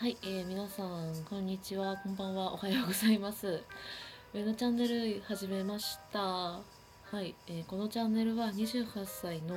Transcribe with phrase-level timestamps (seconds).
[0.00, 3.64] はい、えー、皆さんこんにちはこんばんはおはようございます。
[4.32, 6.20] 上のチャンネル始めました。
[6.20, 6.62] は
[7.14, 9.56] い、えーこのチャンネルは28歳の、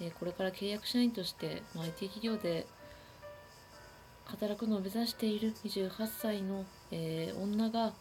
[0.00, 2.66] えーこれから契約社員として、まあ IT 企業で
[4.24, 7.92] 働くのを目指している28歳の、えー女が、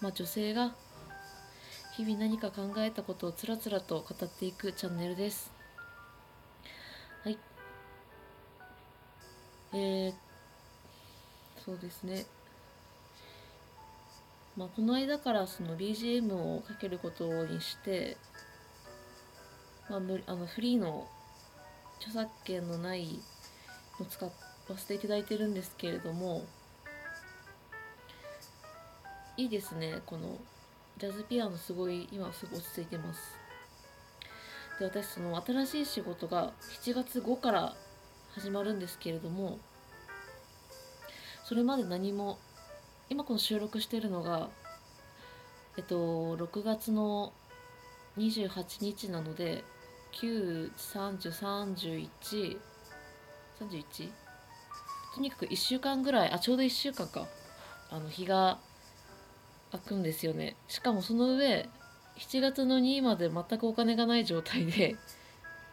[0.00, 0.74] まあ、女性が
[1.94, 5.55] 日々何か考えたことをつらつらと語っていくチャンネルです。
[9.72, 10.14] えー、
[11.64, 12.26] そうですね。
[14.56, 18.16] まあこの間からその BGM をかけることにして、
[19.90, 21.06] まあ、あのフリーの
[21.98, 23.20] 著作権のない
[23.98, 24.32] のを使わ
[24.76, 26.44] せていただいてるんですけれども
[29.36, 30.00] いいですね。
[30.06, 30.38] この
[30.98, 33.20] ジャズピアノすごい今すごい落ち着いてます。
[34.78, 36.52] で私その新しい仕事が
[36.82, 37.74] 7月5から
[38.36, 39.58] 始まるんですけれども
[41.44, 42.38] それまで何も
[43.08, 44.50] 今この収録してるのが
[45.76, 47.32] えっと6月の
[48.18, 49.64] 28日なので
[50.12, 52.08] 9303131
[53.58, 57.26] とにかく1週間ぐらいあちょうど1週間か。
[57.88, 58.58] あの日が
[59.70, 60.56] 空くんですよね。
[60.68, 61.68] しかもその上
[62.18, 64.96] 7月の2位まで全くお金がない状態で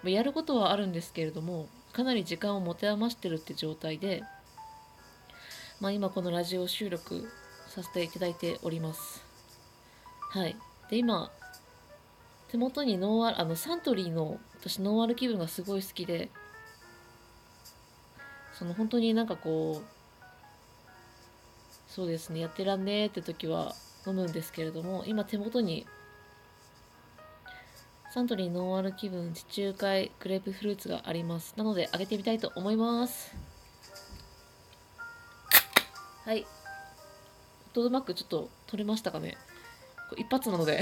[0.03, 4.23] やることはあるんですけれどもかなり時間を持て余してるって状態で、
[5.79, 7.29] まあ、今このラジオ収録
[7.67, 9.23] させていただいております。
[10.31, 10.55] はい。
[10.89, 11.31] で今
[12.49, 16.29] 手元にノンアルあのサントリーの私ノンアル気分がすごい好きで
[18.53, 19.85] その本当になんかこう
[21.87, 23.75] そうですねやってらんねーって時は
[24.07, 25.85] 飲むんですけれども今手元に
[28.13, 31.55] サントリーノンアル気分地中海グレープフルーツがあります。
[31.57, 33.33] なのであげてみたいと思います。
[36.23, 36.45] はい。
[37.73, 39.35] とうまくちょっと取れましたかね。
[40.11, 40.79] これ一発なので。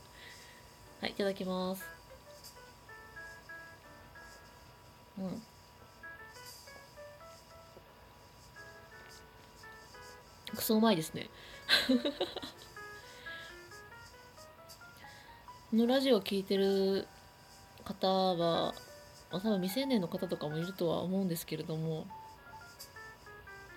[1.02, 1.84] はいいただきます。
[5.18, 5.42] うん。
[10.56, 11.28] クソうまいですね。
[15.70, 17.06] このラジオを聞いてる
[17.84, 18.72] 方は、
[19.30, 22.06] まあ、多分未成年の方とかもいるとは思うんですけれども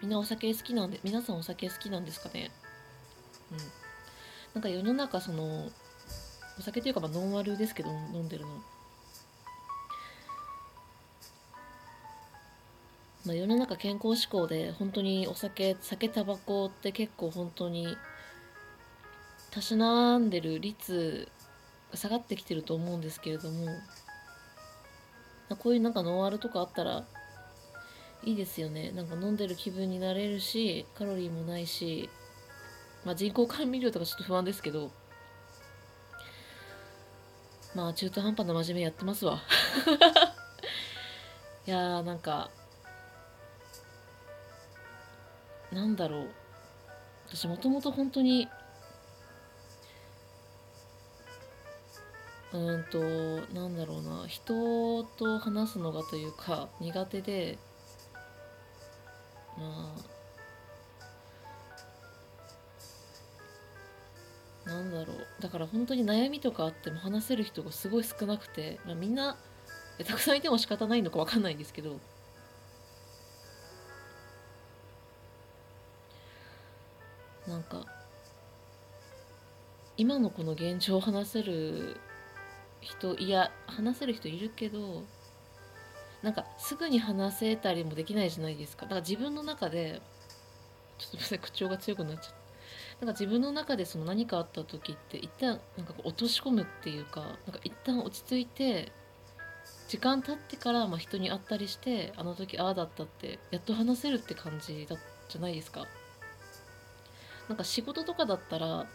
[0.02, 2.50] みんなお酒好きなんで皆さんお酒好きなんですかね？
[3.52, 3.57] うん。
[4.53, 5.69] なんか世の中その
[6.57, 8.52] お酒というかまあノンアルですけど飲んでるの。
[13.25, 17.97] まあ、世の中健康志向で本当にお酒酒タバコって結構本当に
[19.52, 21.28] たしなんでる率
[21.94, 23.68] 下がってきてると思うんですけれども
[25.57, 27.03] こういうなんかノンアルとかあったら
[28.24, 28.91] いいですよね。
[28.91, 32.09] なんか飲んでる気分になれるしカロリーもないし、
[33.03, 34.91] まあ、人工甘味料とかちょっと不安ですけど
[37.74, 39.41] まあ中途半端な真面目やってますわ。
[41.66, 42.50] いやーなんか
[45.72, 46.29] なんだろう。
[47.28, 48.50] 私もともと本当に
[52.53, 53.00] うんと
[53.53, 54.28] なんだろうな。
[54.28, 57.57] 人と話すのがというか苦手で
[59.57, 59.94] ま
[64.66, 65.41] あなんだろう。
[65.41, 69.38] だから本当に悩みとかあっても話せる人がすごい少なくて、まあ、みんな
[70.06, 72.00] たくさんいても仕方ないのか分かんないんですけど
[77.47, 77.85] なんか
[79.97, 81.97] 今のこの現状を話せる
[82.81, 85.03] 人いや話せる人いるけど
[86.22, 88.84] なんかすぐに話せたりもできないじゃないですか。
[88.84, 90.02] だから自分の中で
[90.97, 92.34] ちょっとすいません口調が強くなっちゃっ
[93.00, 93.06] た。
[93.06, 98.91] なんか自分の中でその何かあった時って一旦なんか落とし込むっていうかなんか一旦落ち着いて
[99.88, 104.97] 時間経ってからまあ人に会ったりしてあの時ああだったってやっと話せるって感じだ
[105.28, 105.88] じゃないですか。
[107.50, 108.85] なんか仕事とかだったら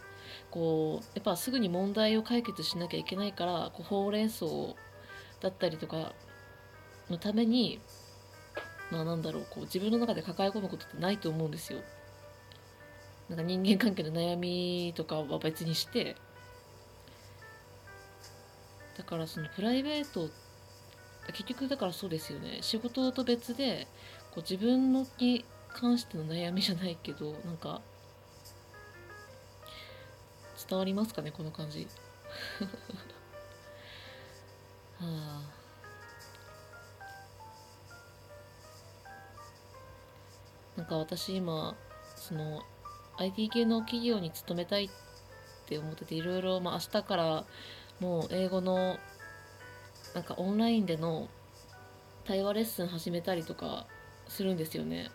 [0.51, 4.45] こうやっぱすぐに問題を解決しなきゃいけないからこうほうれん草
[5.41, 6.13] だったりとか
[7.09, 7.79] のために
[8.91, 11.79] まあなんだろうこう自分の中で抱え込むことってないと思うんですよ。
[13.29, 16.15] なんか人間関係の悩みとかは別にして
[18.97, 20.29] だからそのプライベート
[21.33, 23.87] 結局だからそうですよね仕事と別で
[24.31, 27.81] こう自分のに関しての悩みじゃないけどなんか
[30.69, 31.87] 伝わりますかねこの感じ。
[34.99, 35.41] はあ。
[40.75, 41.75] なんか私今
[42.15, 42.61] その
[43.17, 44.89] IT 系の企業に勤めたいっ
[45.65, 47.45] て思ってていろいろ、まあ、明日から
[47.99, 48.97] もう英語の
[50.13, 51.27] なんかオンラインでの
[52.25, 53.87] 対話レッスン始めたりとか
[54.27, 55.09] するんですよね。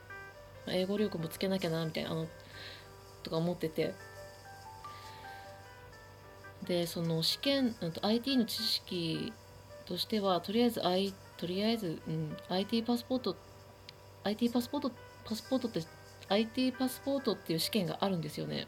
[0.66, 2.26] 英語力もつけなきゃなみたいなあの
[3.22, 3.94] とか思ってて。
[6.66, 9.32] でその試験、IT の知識
[9.84, 13.36] としてはとりあえず、I、とりあえず、うん、IT パスポート
[14.24, 14.92] IT パスポート
[15.24, 15.82] パスポートって
[16.28, 18.66] IT パスポートっていう試験があるんですよね、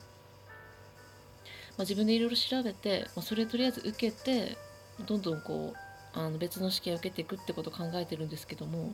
[1.76, 4.56] まあ、自分でいろいろ調べて、まあ、それとりあえず受けて
[5.06, 8.92] どんどんこうあの別の試験を受けていくってことを考えてるんですけども。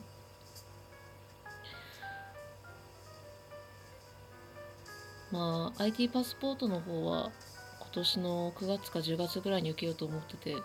[5.31, 7.31] まあ IT パスポートの方は
[7.91, 10.55] 年の9月か10月ぐらいに受けようと思ってて。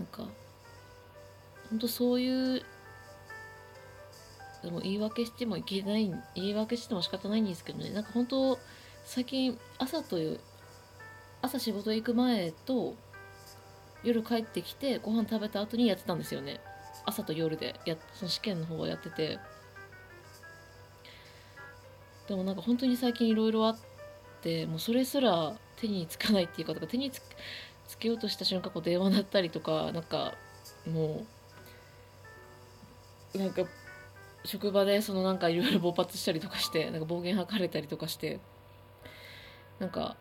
[0.00, 0.24] なんか
[1.68, 2.62] 本当そういう
[4.62, 7.90] でも言い訳してもいけない言い訳しても仕方ないんですけどね。
[7.90, 8.58] なんか本当
[9.04, 10.40] 最近朝という
[11.42, 12.94] 朝仕事行く前と
[14.02, 16.60] 夜帰ってきてご飯食べた後にやってたんですよね。
[17.04, 19.38] 朝と夜でやその試験の方はやってて。
[22.30, 23.78] でもなんか本当に最近いろいろあっ
[24.40, 27.20] てもうそれすら手につかないっていうかとか手につ
[27.98, 30.34] けようとした瞬間こう電話鳴ったりとかなんか
[30.88, 31.26] も
[33.34, 33.62] うなんか
[34.44, 38.38] 職場でそのなんかいろいろ勃発したりとかしてなんか暴言吐かれたりとかして
[39.80, 40.16] なんか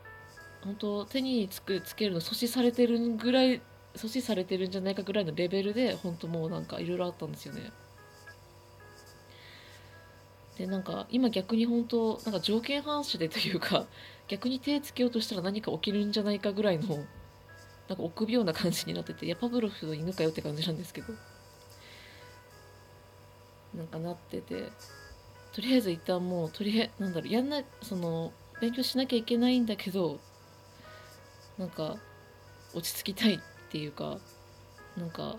[0.63, 3.61] 本当手につくつけるの阻止されてるぐらい
[3.93, 7.71] 阻止されてるんじゃないかぐらいのレベルで本当もうなんかいろいろあったんですよね。
[10.59, 13.87] でなんか今逆に本当なんか条件反射でというか
[14.27, 16.97] 逆に手つけようとしたら何か起きるんじゃないかぐらいの
[17.87, 21.13] なんか臆病な感じになってていやパブロフの犬かよって感じなんですけど。
[23.73, 24.71] なんかなってて。
[25.53, 30.19] とりあえず一旦もうとりあえずなんだろうやんなその勉強しなきゃいけないんだけど
[31.57, 31.97] なんか
[32.73, 33.39] 落ち着きたいっ
[33.71, 34.19] ていうか
[34.95, 35.37] なんか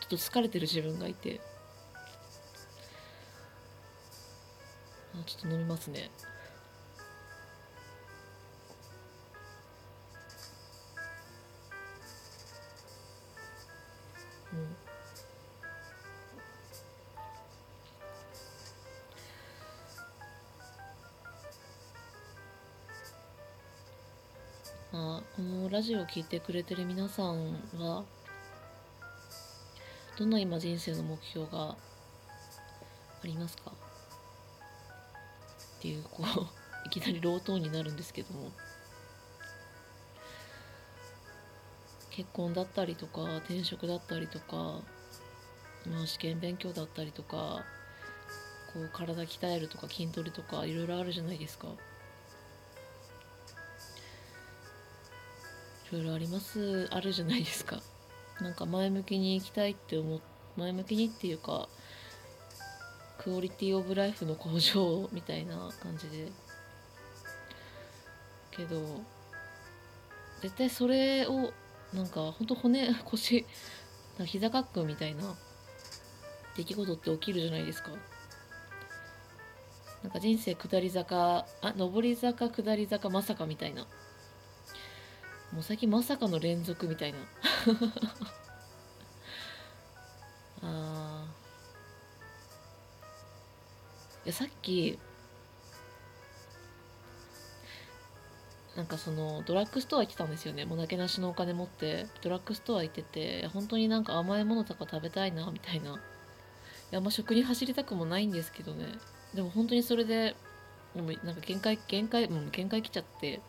[0.00, 1.40] ちょっと疲れてる自分がいて。
[5.28, 6.10] ちょっと飲みますね。
[14.54, 14.76] うん。
[24.90, 28.04] まあ、このラジオを聴いてくれてる皆さんは
[30.18, 31.76] どんな今人生の目標があ
[33.24, 33.87] りますか？
[35.78, 36.26] っていうこう
[36.86, 38.50] いきなりロートーンになるんですけども。
[42.10, 44.82] 結婚だったりとか転職だったりとか、
[45.86, 47.64] まあ、試験勉強だったりとか
[48.74, 51.68] こう体鍛えるとか筋トレとかいろいろあるじゃないですか。
[55.90, 56.88] いろいろあります。
[56.90, 57.80] あるじゃないですか。
[58.40, 60.20] なんか前向きに行きたいって思
[60.56, 61.68] 前向きにっていうか
[63.18, 66.30] クオリティオブライフの向上みたいな感じで。
[68.50, 69.02] けど
[70.40, 71.52] 絶対それを
[71.92, 73.46] なんかほんと骨腰
[74.18, 75.36] なんか膝かっくんみたいな
[76.56, 77.90] 出来事って起きるじゃないですか。
[80.02, 83.86] なんか人生下り坂あ上り坂下り坂まさかみたいな。
[85.52, 87.18] もう最近まさかの連続みたいな。
[94.28, 94.98] やさっき
[98.76, 100.64] なんかそのドラッグストア行ってたんですよね。
[100.64, 105.94] もうなけなしのお金持ってドラッグストア行ってて本当になんか甘いものとか食べたいなみたいな。
[105.94, 105.96] い
[106.90, 108.86] やま食に走りたくもないんですけどね。
[109.34, 110.36] でも本当にそれで
[110.94, 113.40] もうなんか限界限界もう限界来ちゃって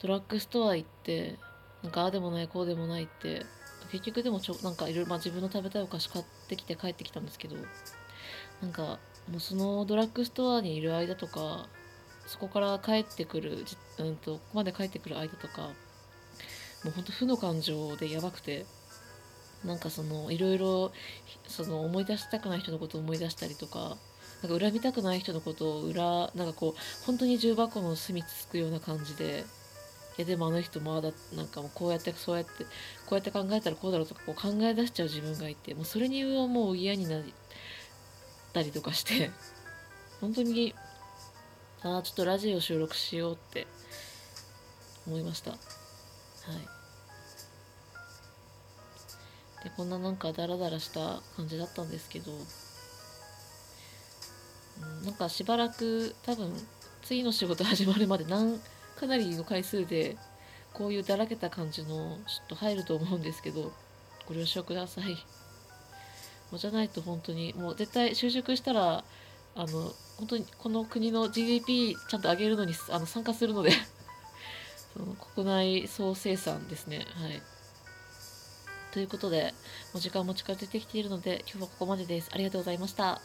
[0.00, 1.36] ドラッグストア行って
[1.82, 3.44] なんかああでもないこうでもないって
[3.92, 7.56] 結局でもちょなんかいろいろ、まあ、自分の食べたいお菓子買ってきて帰ってきたんですけど
[8.62, 8.98] なんか
[9.30, 11.66] もうそのドラッグストアにいる間とか
[12.26, 13.64] そこから帰ってくる、
[13.98, 15.62] うんと、ここまで帰ってくる間とか
[16.84, 18.66] もうほんと負の感情でやばくて
[19.64, 20.92] なんかそのいろいろ
[21.46, 23.96] その思い出したくない人のことを思い出したりとか
[24.42, 29.44] なんか恨みたくない人のことを裏なんかこう本当に重箱の隅つつくような感じで
[30.16, 32.64] いやでもあの人もあだなんかもうこうやってそうやって
[33.06, 37.34] こうやって考えたらこうだろうとかこう考え出しちゃう自分がいてもうそれにはもう嫌になり
[38.50, 39.30] ったりとかして
[40.20, 40.74] 本当に
[41.82, 43.66] ああちょっとラジオ収録しようって
[45.06, 45.52] 思いました。
[45.52, 45.60] はい。
[49.64, 52.34] でこんななんかダラダラした感じだったんですけど、う
[55.02, 56.52] ん、なんかしばらく多分
[57.02, 58.58] 次の仕事始まるまでなん
[58.98, 60.16] かなりの回数で
[60.72, 63.72] こういうだらけた感じのちょっと入ると思うんですけど
[64.26, 65.16] ご了承ください。
[66.56, 69.04] うじゃないと本当にもう絶対就職したら
[69.54, 69.66] あの
[70.18, 73.72] 本当にこの国の GDP ちゃんと上げるのにあの参加するので
[74.94, 77.42] その国内総生産ですねはい
[78.92, 79.54] ということで、
[79.92, 82.30] もう時間も近づいてきているので、今日はここまでです。
[82.32, 83.20] ありがとうございました。